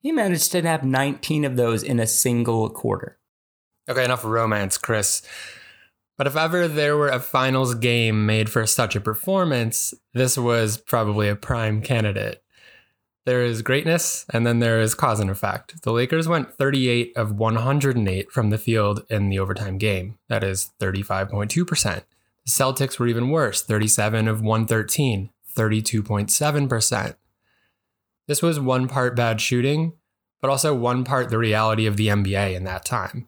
he 0.01 0.11
managed 0.11 0.51
to 0.51 0.61
nab 0.61 0.83
19 0.83 1.45
of 1.45 1.55
those 1.55 1.83
in 1.83 2.01
a 2.01 2.05
single 2.05 2.69
quarter. 2.69 3.17
Okay, 3.87 4.03
enough 4.03 4.25
romance, 4.25 4.77
Chris. 4.77 5.21
But 6.17 6.27
if 6.27 6.35
ever 6.35 6.67
there 6.67 6.97
were 6.97 7.07
a 7.07 7.21
finals 7.21 7.75
game 7.75 8.25
made 8.25 8.49
for 8.49 8.65
such 8.65 8.93
a 8.93 8.99
performance, 8.99 9.93
this 10.13 10.37
was 10.37 10.79
probably 10.79 11.29
a 11.29 11.35
prime 11.37 11.81
candidate. 11.81 12.43
There 13.29 13.43
is 13.43 13.61
greatness, 13.61 14.25
and 14.33 14.43
then 14.47 14.57
there 14.57 14.81
is 14.81 14.95
cause 14.95 15.19
and 15.19 15.29
effect. 15.29 15.83
The 15.83 15.91
Lakers 15.91 16.27
went 16.27 16.51
38 16.51 17.15
of 17.15 17.37
108 17.37 18.31
from 18.31 18.49
the 18.49 18.57
field 18.57 19.05
in 19.07 19.29
the 19.29 19.37
overtime 19.37 19.77
game. 19.77 20.17
That 20.29 20.43
is 20.43 20.71
35.2%. 20.79 21.83
The 21.83 22.03
Celtics 22.47 22.97
were 22.97 23.05
even 23.05 23.29
worse 23.29 23.61
37 23.61 24.27
of 24.27 24.41
113, 24.41 25.29
32.7%. 25.55 27.15
This 28.25 28.41
was 28.41 28.59
one 28.59 28.87
part 28.87 29.15
bad 29.15 29.39
shooting, 29.39 29.93
but 30.41 30.49
also 30.49 30.73
one 30.73 31.03
part 31.03 31.29
the 31.29 31.37
reality 31.37 31.85
of 31.85 31.97
the 31.97 32.07
NBA 32.07 32.55
in 32.55 32.63
that 32.63 32.83
time. 32.83 33.27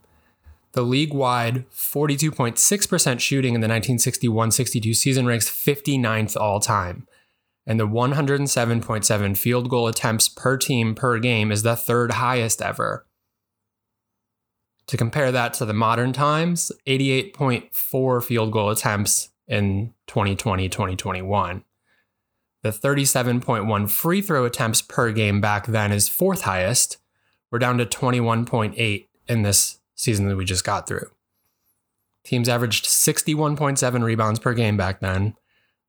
The 0.72 0.81
league 0.81 1.13
wide 1.13 1.70
42.6% 1.70 3.20
shooting 3.20 3.53
in 3.53 3.62
the 3.62 3.65
1961 3.65 4.50
62 4.50 4.96
season 4.96 5.27
ranks 5.27 5.48
59th 5.48 6.36
all 6.36 6.60
time. 6.60 7.05
And 7.65 7.79
the 7.79 7.87
107.7 7.87 9.37
field 9.37 9.69
goal 9.69 9.87
attempts 9.87 10.27
per 10.27 10.57
team 10.57 10.95
per 10.95 11.19
game 11.19 11.51
is 11.51 11.63
the 11.63 11.75
third 11.75 12.13
highest 12.13 12.61
ever. 12.61 13.05
To 14.87 14.97
compare 14.97 15.31
that 15.31 15.53
to 15.55 15.65
the 15.65 15.73
modern 15.73 16.11
times, 16.11 16.71
88.4 16.87 18.23
field 18.23 18.51
goal 18.51 18.69
attempts 18.69 19.29
in 19.47 19.93
2020 20.07 20.69
2021. 20.69 21.63
The 22.63 22.69
37.1 22.69 23.89
free 23.89 24.21
throw 24.21 24.45
attempts 24.45 24.81
per 24.81 25.11
game 25.11 25.41
back 25.41 25.67
then 25.67 25.91
is 25.91 26.09
fourth 26.09 26.41
highest. 26.41 26.97
We're 27.51 27.59
down 27.59 27.77
to 27.79 27.85
21.8 27.85 29.07
in 29.27 29.41
this 29.41 29.79
season 29.95 30.27
that 30.27 30.35
we 30.35 30.45
just 30.45 30.63
got 30.63 30.87
through. 30.87 31.09
Teams 32.23 32.47
averaged 32.47 32.85
61.7 32.85 34.03
rebounds 34.03 34.39
per 34.39 34.53
game 34.53 34.77
back 34.77 34.99
then. 34.99 35.35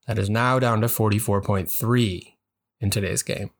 That 0.07 0.19
is 0.19 0.29
now 0.29 0.59
down 0.59 0.81
to 0.81 0.89
44.3 0.89 2.35
in 2.81 2.91
today's 2.91 3.23
game. 3.23 3.51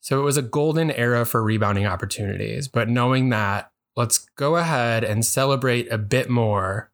So 0.00 0.18
it 0.18 0.24
was 0.24 0.36
a 0.36 0.42
golden 0.42 0.90
era 0.90 1.24
for 1.24 1.42
rebounding 1.42 1.86
opportunities. 1.86 2.66
But 2.66 2.88
knowing 2.88 3.28
that, 3.28 3.70
let's 3.96 4.18
go 4.36 4.56
ahead 4.56 5.04
and 5.04 5.24
celebrate 5.24 5.90
a 5.92 5.98
bit 5.98 6.28
more 6.28 6.90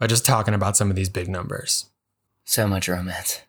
by 0.00 0.06
just 0.06 0.24
talking 0.24 0.54
about 0.54 0.76
some 0.76 0.90
of 0.90 0.96
these 0.96 1.08
big 1.08 1.28
numbers. 1.28 1.86
So 2.44 2.66
much 2.66 2.88
romance. 2.88 3.42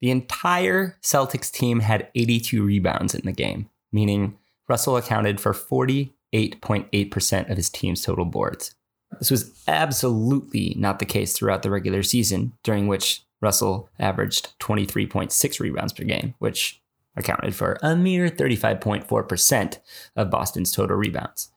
The 0.00 0.10
entire 0.10 0.98
Celtics 1.02 1.50
team 1.50 1.80
had 1.80 2.08
82 2.14 2.62
rebounds 2.62 3.14
in 3.14 3.22
the 3.24 3.32
game, 3.32 3.70
meaning 3.90 4.36
Russell 4.68 4.96
accounted 4.96 5.40
for 5.40 5.52
48.8% 5.54 7.50
of 7.50 7.56
his 7.56 7.70
team's 7.70 8.02
total 8.02 8.26
boards. 8.26 8.74
This 9.18 9.30
was 9.30 9.62
absolutely 9.66 10.74
not 10.76 10.98
the 10.98 11.06
case 11.06 11.32
throughout 11.32 11.62
the 11.62 11.70
regular 11.70 12.02
season, 12.02 12.52
during 12.62 12.86
which 12.86 13.24
Russell 13.44 13.90
averaged 14.00 14.58
23.6 14.58 15.60
rebounds 15.60 15.92
per 15.92 16.04
game, 16.04 16.34
which 16.38 16.80
accounted 17.14 17.54
for 17.54 17.78
a 17.82 17.94
mere 17.94 18.28
35.4% 18.28 19.78
of 20.16 20.30
Boston's 20.30 20.72
total 20.72 20.96
rebounds. 20.96 21.52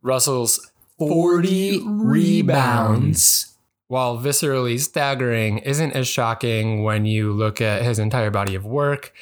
Russell's 0.00 0.70
40 0.98 1.82
rebounds. 1.84 3.56
while 3.88 4.16
viscerally 4.16 4.80
staggering, 4.80 5.58
isn't 5.58 5.92
as 5.92 6.08
shocking 6.08 6.82
when 6.82 7.04
you 7.04 7.30
look 7.30 7.60
at 7.60 7.82
his 7.82 7.98
entire 7.98 8.30
body 8.30 8.54
of 8.54 8.64
work 8.64 9.12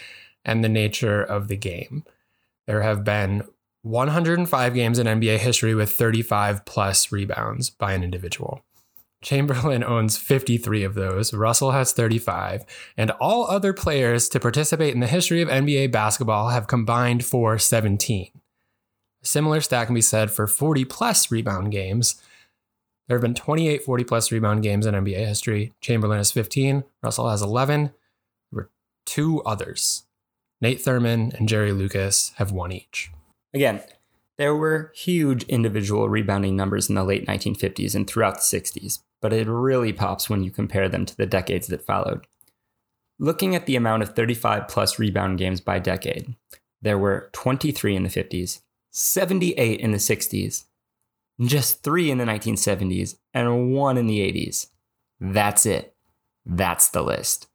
and 0.45 0.63
the 0.63 0.69
nature 0.69 1.23
of 1.23 1.49
the 1.49 1.57
game. 1.57 2.05
There 2.67 2.83
have 2.83 3.03
been 3.03 3.43
105 3.83 4.75
games 4.75 4.99
in 5.01 5.09
NBA 5.09 5.39
history 5.39 5.75
with 5.75 5.91
35 5.91 6.65
plus 6.65 7.11
rebounds 7.11 7.69
by 7.71 7.95
an 7.95 8.05
individual. 8.05 8.63
Chamberlain 9.23 9.85
owns 9.85 10.17
53 10.17 10.83
of 10.83 10.95
those, 10.95 11.35
Russell 11.35 11.73
has 11.73 11.93
35, 11.93 12.65
and 12.97 13.11
all 13.13 13.47
other 13.47 13.73
players 13.73 14.29
to 14.31 14.41
participate 14.41 14.95
in 14.95 15.01
the 15.01 15.07
history 15.07 15.43
of 15.43 15.49
NBA 15.49 15.93
basketball 15.93 16.49
have 16.49 16.67
combined 16.67 17.25
for 17.25 17.59
17. 17.59 18.31
A 19.23 19.27
similar 19.27 19.61
stat 19.61 19.87
can 19.87 19.95
be 19.95 20.01
said 20.01 20.31
for 20.31 20.47
40 20.47 20.87
plus 20.87 21.31
rebound 21.31 21.71
games. 21.71 22.23
There 23.07 23.17
have 23.17 23.23
been 23.23 23.35
28 23.35 23.83
40 23.83 24.05
plus 24.05 24.33
rebound 24.33 24.63
games 24.63 24.87
in 24.87 24.95
NBA 24.95 25.27
history. 25.27 25.73
Chamberlain 25.81 26.19
has 26.19 26.33
15, 26.33 26.85
Russell 27.03 27.29
has 27.29 27.43
11. 27.43 27.85
There 27.85 27.93
were 28.53 28.71
two 29.05 29.43
others. 29.43 30.05
Nate 30.63 30.79
Thurmond 30.79 31.35
and 31.35 31.49
Jerry 31.49 31.73
Lucas 31.73 32.33
have 32.37 32.53
one 32.53 32.73
each. 32.73 33.11
Again, 33.53 33.83
there 34.39 34.55
were 34.55 34.93
huge 34.95 35.43
individual 35.45 36.09
rebounding 36.09 36.57
numbers 36.57 36.89
in 36.89 36.95
the 36.95 37.05
late 37.05 37.27
1950s 37.27 37.95
and 37.95 38.09
throughout 38.09 38.37
the 38.37 38.41
60s, 38.41 39.01
but 39.21 39.33
it 39.33 39.49
really 39.49 39.93
pops 39.93 40.29
when 40.29 40.43
you 40.43 40.51
compare 40.51 40.89
them 40.89 41.07
to 41.07 41.17
the 41.17 41.27
decades 41.27 41.67
that 41.69 41.85
followed. 41.85 42.27
Looking 43.19 43.55
at 43.55 43.67
the 43.67 43.77
amount 43.77 44.03
of 44.03 44.15
35 44.15 44.67
plus 44.69 44.99
rebound 44.99 45.39
games 45.39 45.61
by 45.61 45.79
decade, 45.79 46.35
there 46.81 46.99
were 46.99 47.29
23 47.33 47.97
in 47.97 48.03
the 48.03 48.09
50s, 48.09 48.61
78 48.91 49.79
in 49.79 49.93
the 49.93 49.99
60s, 49.99 50.65
just 51.41 51.83
three 51.83 52.11
in 52.11 52.19
the 52.19 52.25
1970s, 52.25 53.17
and 53.35 53.75
one 53.75 53.99
in 53.99 54.07
the 54.07 54.21
80s. 54.21 54.69
That's 55.21 55.67
it. 55.67 55.95
That's 56.47 56.89
the 56.89 57.03
list. 57.03 57.47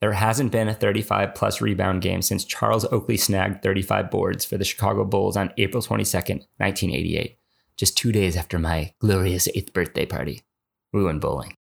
There 0.00 0.12
hasn't 0.12 0.52
been 0.52 0.68
a 0.68 0.74
35 0.74 1.34
plus 1.34 1.60
rebound 1.60 2.02
game 2.02 2.22
since 2.22 2.44
Charles 2.44 2.84
Oakley 2.86 3.16
snagged 3.16 3.62
35 3.62 4.10
boards 4.10 4.44
for 4.44 4.58
the 4.58 4.64
Chicago 4.64 5.04
Bulls 5.04 5.36
on 5.36 5.52
April 5.56 5.82
22nd, 5.82 6.46
1988, 6.58 7.38
just 7.76 7.96
two 7.96 8.12
days 8.12 8.36
after 8.36 8.58
my 8.58 8.92
glorious 8.98 9.48
eighth 9.54 9.72
birthday 9.72 10.04
party. 10.04 10.42
Went 11.02 11.20
bowling. 11.20 11.54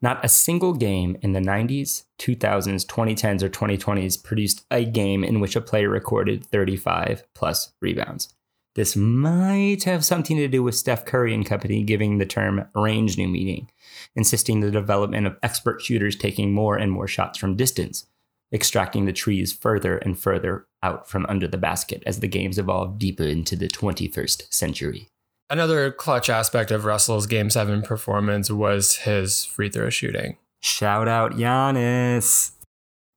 Not 0.00 0.24
a 0.24 0.28
single 0.28 0.72
game 0.72 1.16
in 1.22 1.32
the 1.32 1.40
90s, 1.40 2.04
2000s, 2.18 2.86
2010s, 2.86 3.42
or 3.42 3.48
2020s 3.48 4.22
produced 4.22 4.64
a 4.70 4.84
game 4.84 5.22
in 5.22 5.38
which 5.38 5.54
a 5.54 5.60
player 5.60 5.88
recorded 5.88 6.44
35 6.44 7.22
plus 7.34 7.72
rebounds. 7.80 8.34
This 8.74 8.96
might 8.96 9.84
have 9.84 10.04
something 10.04 10.38
to 10.38 10.48
do 10.48 10.62
with 10.62 10.74
Steph 10.74 11.04
Curry 11.04 11.34
and 11.34 11.44
company 11.46 11.82
giving 11.82 12.18
the 12.18 12.26
term 12.26 12.66
range 12.74 13.18
new 13.18 13.28
meaning, 13.28 13.70
insisting 14.16 14.60
the 14.60 14.70
development 14.70 15.26
of 15.26 15.36
expert 15.42 15.82
shooters 15.82 16.16
taking 16.16 16.52
more 16.52 16.76
and 16.76 16.90
more 16.90 17.06
shots 17.06 17.38
from 17.38 17.54
distance, 17.54 18.06
extracting 18.52 19.04
the 19.04 19.12
trees 19.12 19.52
further 19.52 19.98
and 19.98 20.18
further 20.18 20.66
out 20.82 21.08
from 21.08 21.26
under 21.28 21.46
the 21.46 21.58
basket 21.58 22.02
as 22.06 22.20
the 22.20 22.28
games 22.28 22.58
evolved 22.58 22.98
deeper 22.98 23.24
into 23.24 23.54
the 23.54 23.68
21st 23.68 24.52
century. 24.52 25.11
Another 25.52 25.90
clutch 25.90 26.30
aspect 26.30 26.70
of 26.70 26.86
Russell's 26.86 27.26
Game 27.26 27.50
7 27.50 27.82
performance 27.82 28.50
was 28.50 28.96
his 28.96 29.44
free 29.44 29.68
throw 29.68 29.90
shooting. 29.90 30.38
Shout 30.62 31.08
out 31.08 31.32
Giannis. 31.32 32.52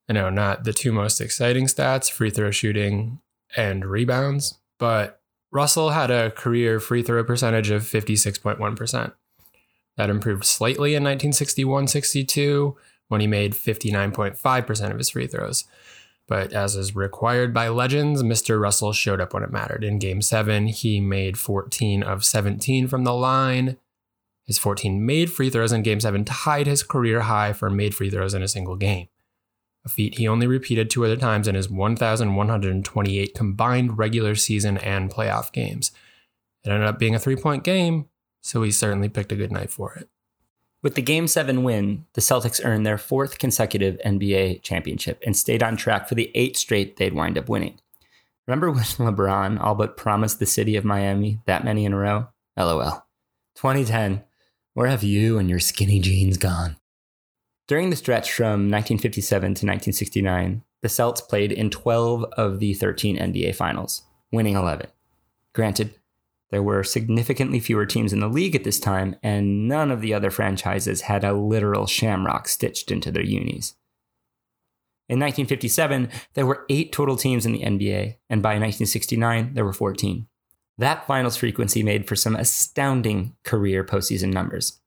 I 0.09 0.13
know, 0.13 0.29
not 0.29 0.65
the 0.65 0.73
two 0.73 0.91
most 0.91 1.21
exciting 1.21 1.67
stats 1.67 2.11
free 2.11 2.29
throw 2.29 2.51
shooting 2.51 3.21
and 3.55 3.85
rebounds, 3.85 4.59
but 4.77 5.21
Russell 5.49 5.91
had 5.91 6.11
a 6.11 6.29
career 6.29 6.81
free 6.81 7.03
throw 7.03 7.23
percentage 7.23 7.69
of 7.69 7.83
56.1%. 7.83 9.13
That 9.95 10.09
improved 10.09 10.43
slightly 10.43 10.89
in 10.89 11.03
1961 11.03 11.87
62 11.87 12.75
when 13.07 13.21
he 13.21 13.27
made 13.27 13.53
59.5% 13.53 14.91
of 14.91 14.97
his 14.97 15.09
free 15.09 15.27
throws. 15.27 15.63
But 16.27 16.53
as 16.53 16.75
is 16.75 16.95
required 16.95 17.53
by 17.53 17.67
legends, 17.67 18.23
Mr. 18.23 18.59
Russell 18.59 18.93
showed 18.93 19.21
up 19.21 19.33
when 19.33 19.43
it 19.43 19.51
mattered. 19.51 19.83
In 19.83 19.99
game 19.99 20.21
seven, 20.21 20.67
he 20.67 20.99
made 20.99 21.37
14 21.37 22.01
of 22.01 22.25
17 22.25 22.87
from 22.87 23.03
the 23.03 23.13
line. 23.13 23.77
His 24.45 24.57
14 24.57 25.05
made 25.05 25.31
free 25.31 25.49
throws 25.49 25.71
in 25.71 25.83
game 25.83 25.99
seven 25.99 26.25
tied 26.25 26.67
his 26.67 26.83
career 26.83 27.21
high 27.21 27.53
for 27.53 27.69
made 27.69 27.95
free 27.95 28.09
throws 28.09 28.33
in 28.33 28.43
a 28.43 28.47
single 28.47 28.75
game, 28.75 29.07
a 29.85 29.89
feat 29.89 30.17
he 30.17 30.27
only 30.27 30.45
repeated 30.47 30.89
two 30.89 31.03
other 31.03 31.17
times 31.17 31.47
in 31.47 31.55
his 31.55 31.69
1,128 31.69 33.33
combined 33.33 33.97
regular 33.97 34.35
season 34.35 34.77
and 34.77 35.11
playoff 35.11 35.51
games. 35.51 35.91
It 36.63 36.69
ended 36.69 36.87
up 36.87 36.99
being 36.99 37.15
a 37.15 37.19
three 37.19 37.35
point 37.35 37.63
game, 37.63 38.07
so 38.41 38.61
he 38.63 38.71
certainly 38.71 39.09
picked 39.09 39.31
a 39.31 39.35
good 39.35 39.51
night 39.51 39.71
for 39.71 39.93
it. 39.95 40.09
With 40.85 40.93
the 40.93 41.01
Game 41.01 41.27
7 41.27 41.63
win, 41.63 42.05
the 42.13 42.21
Celtics 42.21 42.63
earned 42.63 42.85
their 42.85 42.99
fourth 42.99 43.39
consecutive 43.39 43.99
NBA 44.05 44.61
championship 44.61 45.19
and 45.25 45.35
stayed 45.35 45.63
on 45.63 45.77
track 45.77 46.07
for 46.07 46.13
the 46.13 46.31
eight 46.35 46.55
straight 46.55 46.97
they'd 46.97 47.15
wind 47.15 47.39
up 47.39 47.49
winning. 47.49 47.79
Remember 48.45 48.69
when 48.69 48.83
LeBron 48.83 49.59
all 49.59 49.73
but 49.73 49.97
promised 49.97 50.37
the 50.37 50.45
city 50.45 50.75
of 50.75 50.85
Miami 50.85 51.39
that 51.47 51.65
many 51.65 51.85
in 51.85 51.93
a 51.93 51.97
row? 51.97 52.27
LOL. 52.55 53.03
2010, 53.55 54.25
where 54.75 54.85
have 54.85 55.01
you 55.01 55.39
and 55.39 55.49
your 55.49 55.59
skinny 55.59 55.99
jeans 55.99 56.37
gone? 56.37 56.75
During 57.67 57.89
the 57.89 57.95
stretch 57.95 58.31
from 58.31 58.69
1957 58.69 59.41
to 59.41 59.49
1969, 59.49 60.61
the 60.83 60.89
Celts 60.89 61.19
played 61.19 61.51
in 61.51 61.71
12 61.71 62.25
of 62.37 62.59
the 62.59 62.75
13 62.75 63.17
NBA 63.17 63.55
finals, 63.55 64.03
winning 64.31 64.53
11. 64.53 64.85
Granted, 65.51 65.95
there 66.51 66.63
were 66.63 66.83
significantly 66.83 67.59
fewer 67.59 67.85
teams 67.85 68.13
in 68.13 68.19
the 68.19 68.27
league 68.27 68.55
at 68.55 68.63
this 68.63 68.79
time, 68.79 69.15
and 69.23 69.67
none 69.67 69.91
of 69.91 70.01
the 70.01 70.13
other 70.13 70.31
franchises 70.31 71.01
had 71.01 71.23
a 71.23 71.33
literal 71.33 71.87
shamrock 71.87 72.47
stitched 72.47 72.91
into 72.91 73.11
their 73.11 73.23
unis. 73.23 73.75
In 75.07 75.19
1957, 75.19 76.09
there 76.33 76.45
were 76.45 76.65
eight 76.69 76.91
total 76.91 77.15
teams 77.15 77.45
in 77.45 77.51
the 77.51 77.63
NBA, 77.63 78.17
and 78.29 78.41
by 78.41 78.51
1969, 78.51 79.53
there 79.53 79.65
were 79.65 79.73
14. 79.73 80.27
That 80.77 81.07
finals 81.07 81.37
frequency 81.37 81.83
made 81.83 82.07
for 82.07 82.15
some 82.15 82.35
astounding 82.35 83.35
career 83.43 83.83
postseason 83.83 84.33
numbers. 84.33 84.79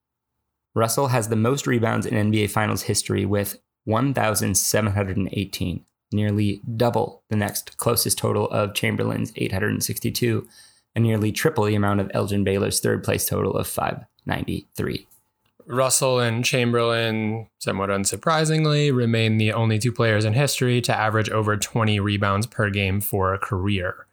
Russell 0.74 1.08
has 1.08 1.28
the 1.28 1.36
most 1.36 1.66
rebounds 1.66 2.06
in 2.06 2.30
NBA 2.30 2.50
Finals 2.50 2.82
history 2.82 3.24
with 3.24 3.58
1,718, 3.84 5.84
nearly 6.12 6.60
double 6.76 7.22
the 7.30 7.36
next 7.36 7.76
closest 7.78 8.18
total 8.18 8.48
of 8.50 8.74
Chamberlain's 8.74 9.32
862 9.36 10.46
and 10.95 11.04
nearly 11.04 11.33
triple 11.33 11.64
the 11.64 11.75
amount 11.75 12.00
of 12.00 12.11
Elgin 12.14 12.45
Baylor's 12.45 12.80
third 12.80 13.04
place 13.04 13.26
total 13.26 13.57
of 13.57 13.66
593. 13.66 15.07
Russell 15.68 16.18
and 16.18 16.45
Chamberlain, 16.45 17.49
somewhat 17.59 17.90
unsurprisingly, 17.90 18.95
remain 18.95 19.37
the 19.37 19.52
only 19.52 19.78
two 19.78 19.92
players 19.92 20.25
in 20.25 20.33
history 20.33 20.80
to 20.80 20.97
average 20.97 21.28
over 21.28 21.59
20 21.59 22.00
rebounds 22.00 22.47
per 22.47 22.71
game 22.71 23.02
for 23.02 23.35
a 23.35 23.38
career. 23.38 24.07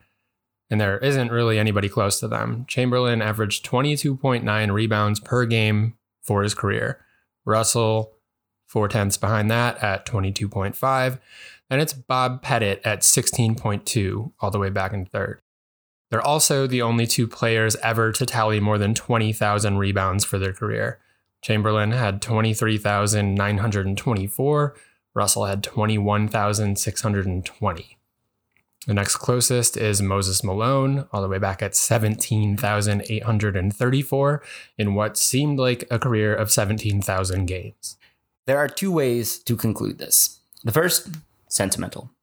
And 0.70 0.82
there 0.82 0.98
isn't 0.98 1.32
really 1.32 1.58
anybody 1.58 1.88
close 1.88 2.20
to 2.20 2.28
them. 2.28 2.66
Chamberlain 2.68 3.22
averaged 3.22 3.66
22.9 3.66 4.74
rebounds 4.74 5.20
per 5.22 5.46
game 5.46 5.96
for 6.22 6.44
his 6.44 6.54
career. 6.54 7.00
Russell, 7.46 8.18
four 8.68 8.90
tenths 8.90 9.16
behind 9.16 9.50
that 9.50 9.82
at 9.82 10.06
22.5. 10.06 11.20
And 11.70 11.82
it's 11.82 11.94
Bob 11.94 12.42
Pettit 12.42 12.82
at 12.84 13.02
16.2, 13.02 14.34
all 14.40 14.52
the 14.52 14.60
way 14.60 14.70
back 14.70 14.92
in 14.92 15.06
third. 15.06 15.40
They're 16.16 16.26
also 16.26 16.66
the 16.66 16.82
only 16.82 17.06
two 17.08 17.28
players 17.28 17.76
ever 17.84 18.14
to 18.14 18.26
tally 18.26 18.62
more 18.62 18.78
than 18.78 18.94
20,000 18.94 19.78
rebounds 19.78 20.24
for 20.24 20.40
their 20.40 20.54
career. 20.54 20.98
Chamberlain 21.42 21.92
had 21.92 22.22
23,924, 22.22 24.76
Russell 25.14 25.44
had 25.44 25.62
21,620. 25.62 27.98
The 28.88 28.94
next 28.94 29.18
closest 29.18 29.76
is 29.76 30.02
Moses 30.02 30.42
Malone, 30.42 31.06
all 31.12 31.22
the 31.22 31.28
way 31.28 31.38
back 31.38 31.62
at 31.62 31.76
17,834 31.76 34.44
in 34.78 34.94
what 34.94 35.18
seemed 35.18 35.60
like 35.60 35.84
a 35.92 36.00
career 36.00 36.34
of 36.34 36.50
17,000 36.50 37.46
games. 37.46 37.98
There 38.46 38.58
are 38.58 38.70
two 38.70 38.94
ways 38.94 39.38
to 39.40 39.58
conclude 39.58 39.98
this. 39.98 40.40
The 40.64 40.72
first, 40.72 41.10
sentimental. 41.50 42.15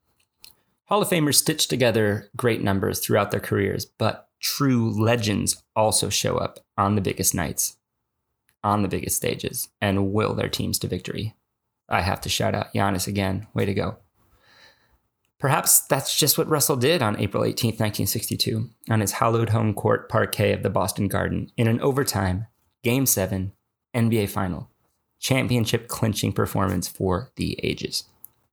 Hall 0.92 1.00
of 1.00 1.09
Famers 1.09 1.37
stitch 1.37 1.68
together 1.68 2.28
great 2.37 2.62
numbers 2.62 2.98
throughout 2.98 3.31
their 3.31 3.40
careers, 3.40 3.87
but 3.87 4.28
true 4.40 4.90
legends 4.90 5.64
also 5.74 6.11
show 6.11 6.37
up 6.37 6.61
on 6.76 6.96
the 6.96 7.00
biggest 7.00 7.35
nights, 7.35 7.78
on 8.62 8.83
the 8.83 8.88
biggest 8.88 9.16
stages, 9.16 9.70
and 9.81 10.12
will 10.12 10.35
their 10.35 10.50
teams 10.50 10.78
to 10.81 10.87
victory. 10.87 11.35
I 11.88 12.02
have 12.02 12.20
to 12.20 12.28
shout 12.28 12.55
out 12.55 12.74
Giannis 12.74 13.07
again. 13.07 13.46
Way 13.55 13.64
to 13.64 13.72
go. 13.72 13.96
Perhaps 15.38 15.81
that's 15.87 16.14
just 16.14 16.37
what 16.37 16.50
Russell 16.50 16.76
did 16.76 17.00
on 17.00 17.18
April 17.18 17.42
18, 17.42 17.68
1962, 17.70 18.68
on 18.90 19.00
his 19.00 19.12
hallowed 19.12 19.48
home 19.48 19.72
court 19.72 20.11
parquet 20.11 20.52
of 20.52 20.62
the 20.62 20.68
Boston 20.68 21.09
Garden 21.09 21.50
in 21.57 21.68
an 21.68 21.81
overtime, 21.81 22.48
Game 22.85 23.07
7, 23.07 23.52
NBA 23.96 24.28
Final, 24.28 24.68
championship 25.18 25.88
clinching 25.88 26.33
performance 26.33 26.87
for 26.87 27.33
the 27.37 27.59
ages. 27.62 28.05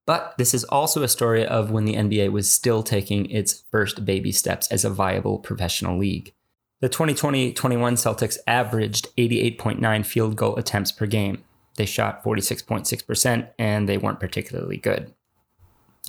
But 0.09 0.33
this 0.39 0.55
is 0.55 0.63
also 0.63 1.03
a 1.03 1.07
story 1.07 1.45
of 1.45 1.69
when 1.69 1.85
the 1.85 1.93
NBA 1.93 2.31
was 2.31 2.51
still 2.51 2.81
taking 2.81 3.29
its 3.29 3.63
first 3.69 4.05
baby 4.05 4.31
steps 4.31 4.65
as 4.71 4.83
a 4.83 4.89
viable 4.89 5.37
professional 5.37 5.99
league. 5.99 6.33
The 6.81 6.89
2020 6.89 7.53
21 7.53 7.93
Celtics 7.93 8.39
averaged 8.47 9.15
88.9 9.17 10.03
field 10.03 10.35
goal 10.35 10.55
attempts 10.55 10.91
per 10.91 11.05
game. 11.05 11.43
They 11.75 11.85
shot 11.85 12.23
46.6%, 12.23 13.49
and 13.59 13.87
they 13.87 13.99
weren't 13.99 14.19
particularly 14.19 14.77
good, 14.77 15.13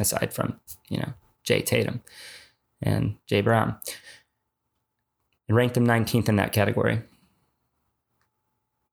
aside 0.01 0.33
from, 0.33 0.59
you 0.89 0.97
know, 0.97 1.13
Jay 1.45 1.61
Tatum 1.61 2.01
and 2.81 3.19
Jay 3.27 3.43
Brown. 3.43 3.77
It 5.47 5.53
ranked 5.53 5.75
them 5.75 5.87
19th 5.87 6.31
in 6.31 6.37
that 6.37 6.55
category 6.55 7.03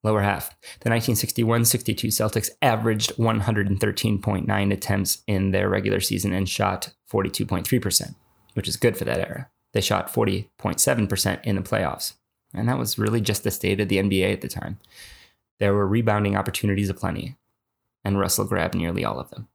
lower 0.04 0.22
half. 0.22 0.50
The 0.80 0.90
1961 0.90 1.66
62 1.66 2.08
Celtics 2.08 2.50
averaged 2.62 3.16
113.9 3.18 4.74
attempts 4.74 5.24
in 5.28 5.52
their 5.52 5.70
regular 5.70 6.00
season 6.00 6.34
and 6.34 6.48
shot 6.48 6.94
42.3%, 7.12 8.16
which 8.54 8.68
is 8.68 8.78
good 8.78 8.98
for 8.98 9.06
that 9.06 9.20
era. 9.20 9.50
They 9.74 9.82
shot 9.82 10.12
40.7% 10.12 11.44
in 11.44 11.56
the 11.56 11.62
playoffs. 11.62 12.14
And 12.54 12.70
that 12.70 12.78
was 12.78 12.98
really 12.98 13.22
just 13.22 13.44
the 13.44 13.52
state 13.52 13.80
of 13.80 13.90
the 13.90 13.98
NBA 13.98 14.34
at 14.34 14.42
the 14.42 14.48
time. 14.48 14.80
There 15.60 15.74
were 15.74 15.88
rebounding 15.88 16.36
opportunities 16.36 16.90
aplenty, 16.90 17.36
and 18.06 18.20
Russell 18.20 18.46
grabbed 18.46 18.76
nearly 18.76 19.04
all 19.04 19.20
of 19.20 19.30
them. 19.32 19.48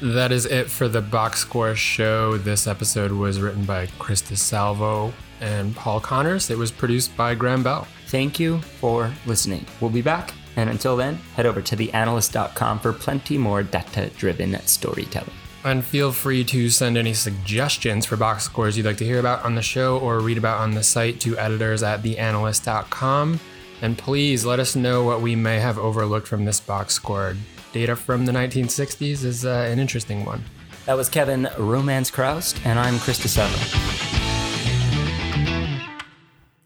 That 0.00 0.32
is 0.32 0.46
it 0.46 0.68
for 0.68 0.88
the 0.88 1.00
Box 1.00 1.40
Score 1.40 1.76
show. 1.76 2.36
This 2.36 2.66
episode 2.66 3.12
was 3.12 3.40
written 3.40 3.64
by 3.64 3.86
Chris 4.00 4.22
DeSalvo 4.22 5.12
and 5.42 5.76
Paul 5.76 6.00
Connors. 6.00 6.48
It 6.48 6.56
was 6.56 6.70
produced 6.70 7.14
by 7.16 7.34
Graham 7.34 7.62
Bell. 7.62 7.86
Thank 8.06 8.40
you 8.40 8.60
for 8.60 9.12
listening. 9.26 9.66
We'll 9.80 9.90
be 9.90 10.00
back. 10.00 10.32
And 10.56 10.70
until 10.70 10.96
then, 10.96 11.16
head 11.34 11.46
over 11.46 11.60
to 11.60 11.76
theanalyst.com 11.76 12.78
for 12.80 12.92
plenty 12.92 13.36
more 13.36 13.62
data 13.62 14.10
driven 14.16 14.58
storytelling. 14.60 15.30
And 15.64 15.84
feel 15.84 16.12
free 16.12 16.44
to 16.44 16.70
send 16.70 16.96
any 16.96 17.14
suggestions 17.14 18.04
for 18.06 18.16
box 18.16 18.44
scores 18.44 18.76
you'd 18.76 18.86
like 18.86 18.96
to 18.96 19.04
hear 19.04 19.20
about 19.20 19.44
on 19.44 19.54
the 19.54 19.62
show 19.62 19.98
or 19.98 20.20
read 20.20 20.38
about 20.38 20.60
on 20.60 20.72
the 20.72 20.82
site 20.82 21.20
to 21.20 21.38
editors 21.38 21.82
at 21.82 22.02
theanalyst.com. 22.02 23.38
And 23.80 23.98
please 23.98 24.44
let 24.44 24.60
us 24.60 24.76
know 24.76 25.04
what 25.04 25.20
we 25.20 25.36
may 25.36 25.58
have 25.58 25.78
overlooked 25.78 26.26
from 26.26 26.44
this 26.44 26.60
box 26.60 26.94
score 26.94 27.36
data 27.72 27.96
from 27.96 28.26
the 28.26 28.32
1960s 28.32 29.24
is 29.24 29.44
uh, 29.44 29.66
an 29.70 29.78
interesting 29.78 30.24
one. 30.24 30.44
That 30.86 30.96
was 30.96 31.08
Kevin 31.08 31.48
Romance 31.58 32.10
Chroust, 32.10 32.64
and 32.66 32.78
I'm 32.78 32.98
Chris 32.98 33.20
DeSalvo. 33.20 34.01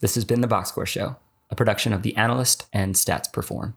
This 0.01 0.15
has 0.15 0.25
been 0.25 0.43
The 0.43 0.47
Box 0.47 0.69
Score 0.69 0.87
Show, 0.87 1.17
a 1.51 1.55
production 1.55 1.93
of 1.93 2.03
The 2.03 2.17
Analyst 2.17 2.67
and 2.73 2.95
Stats 2.95 3.33
Perform. 3.33 3.77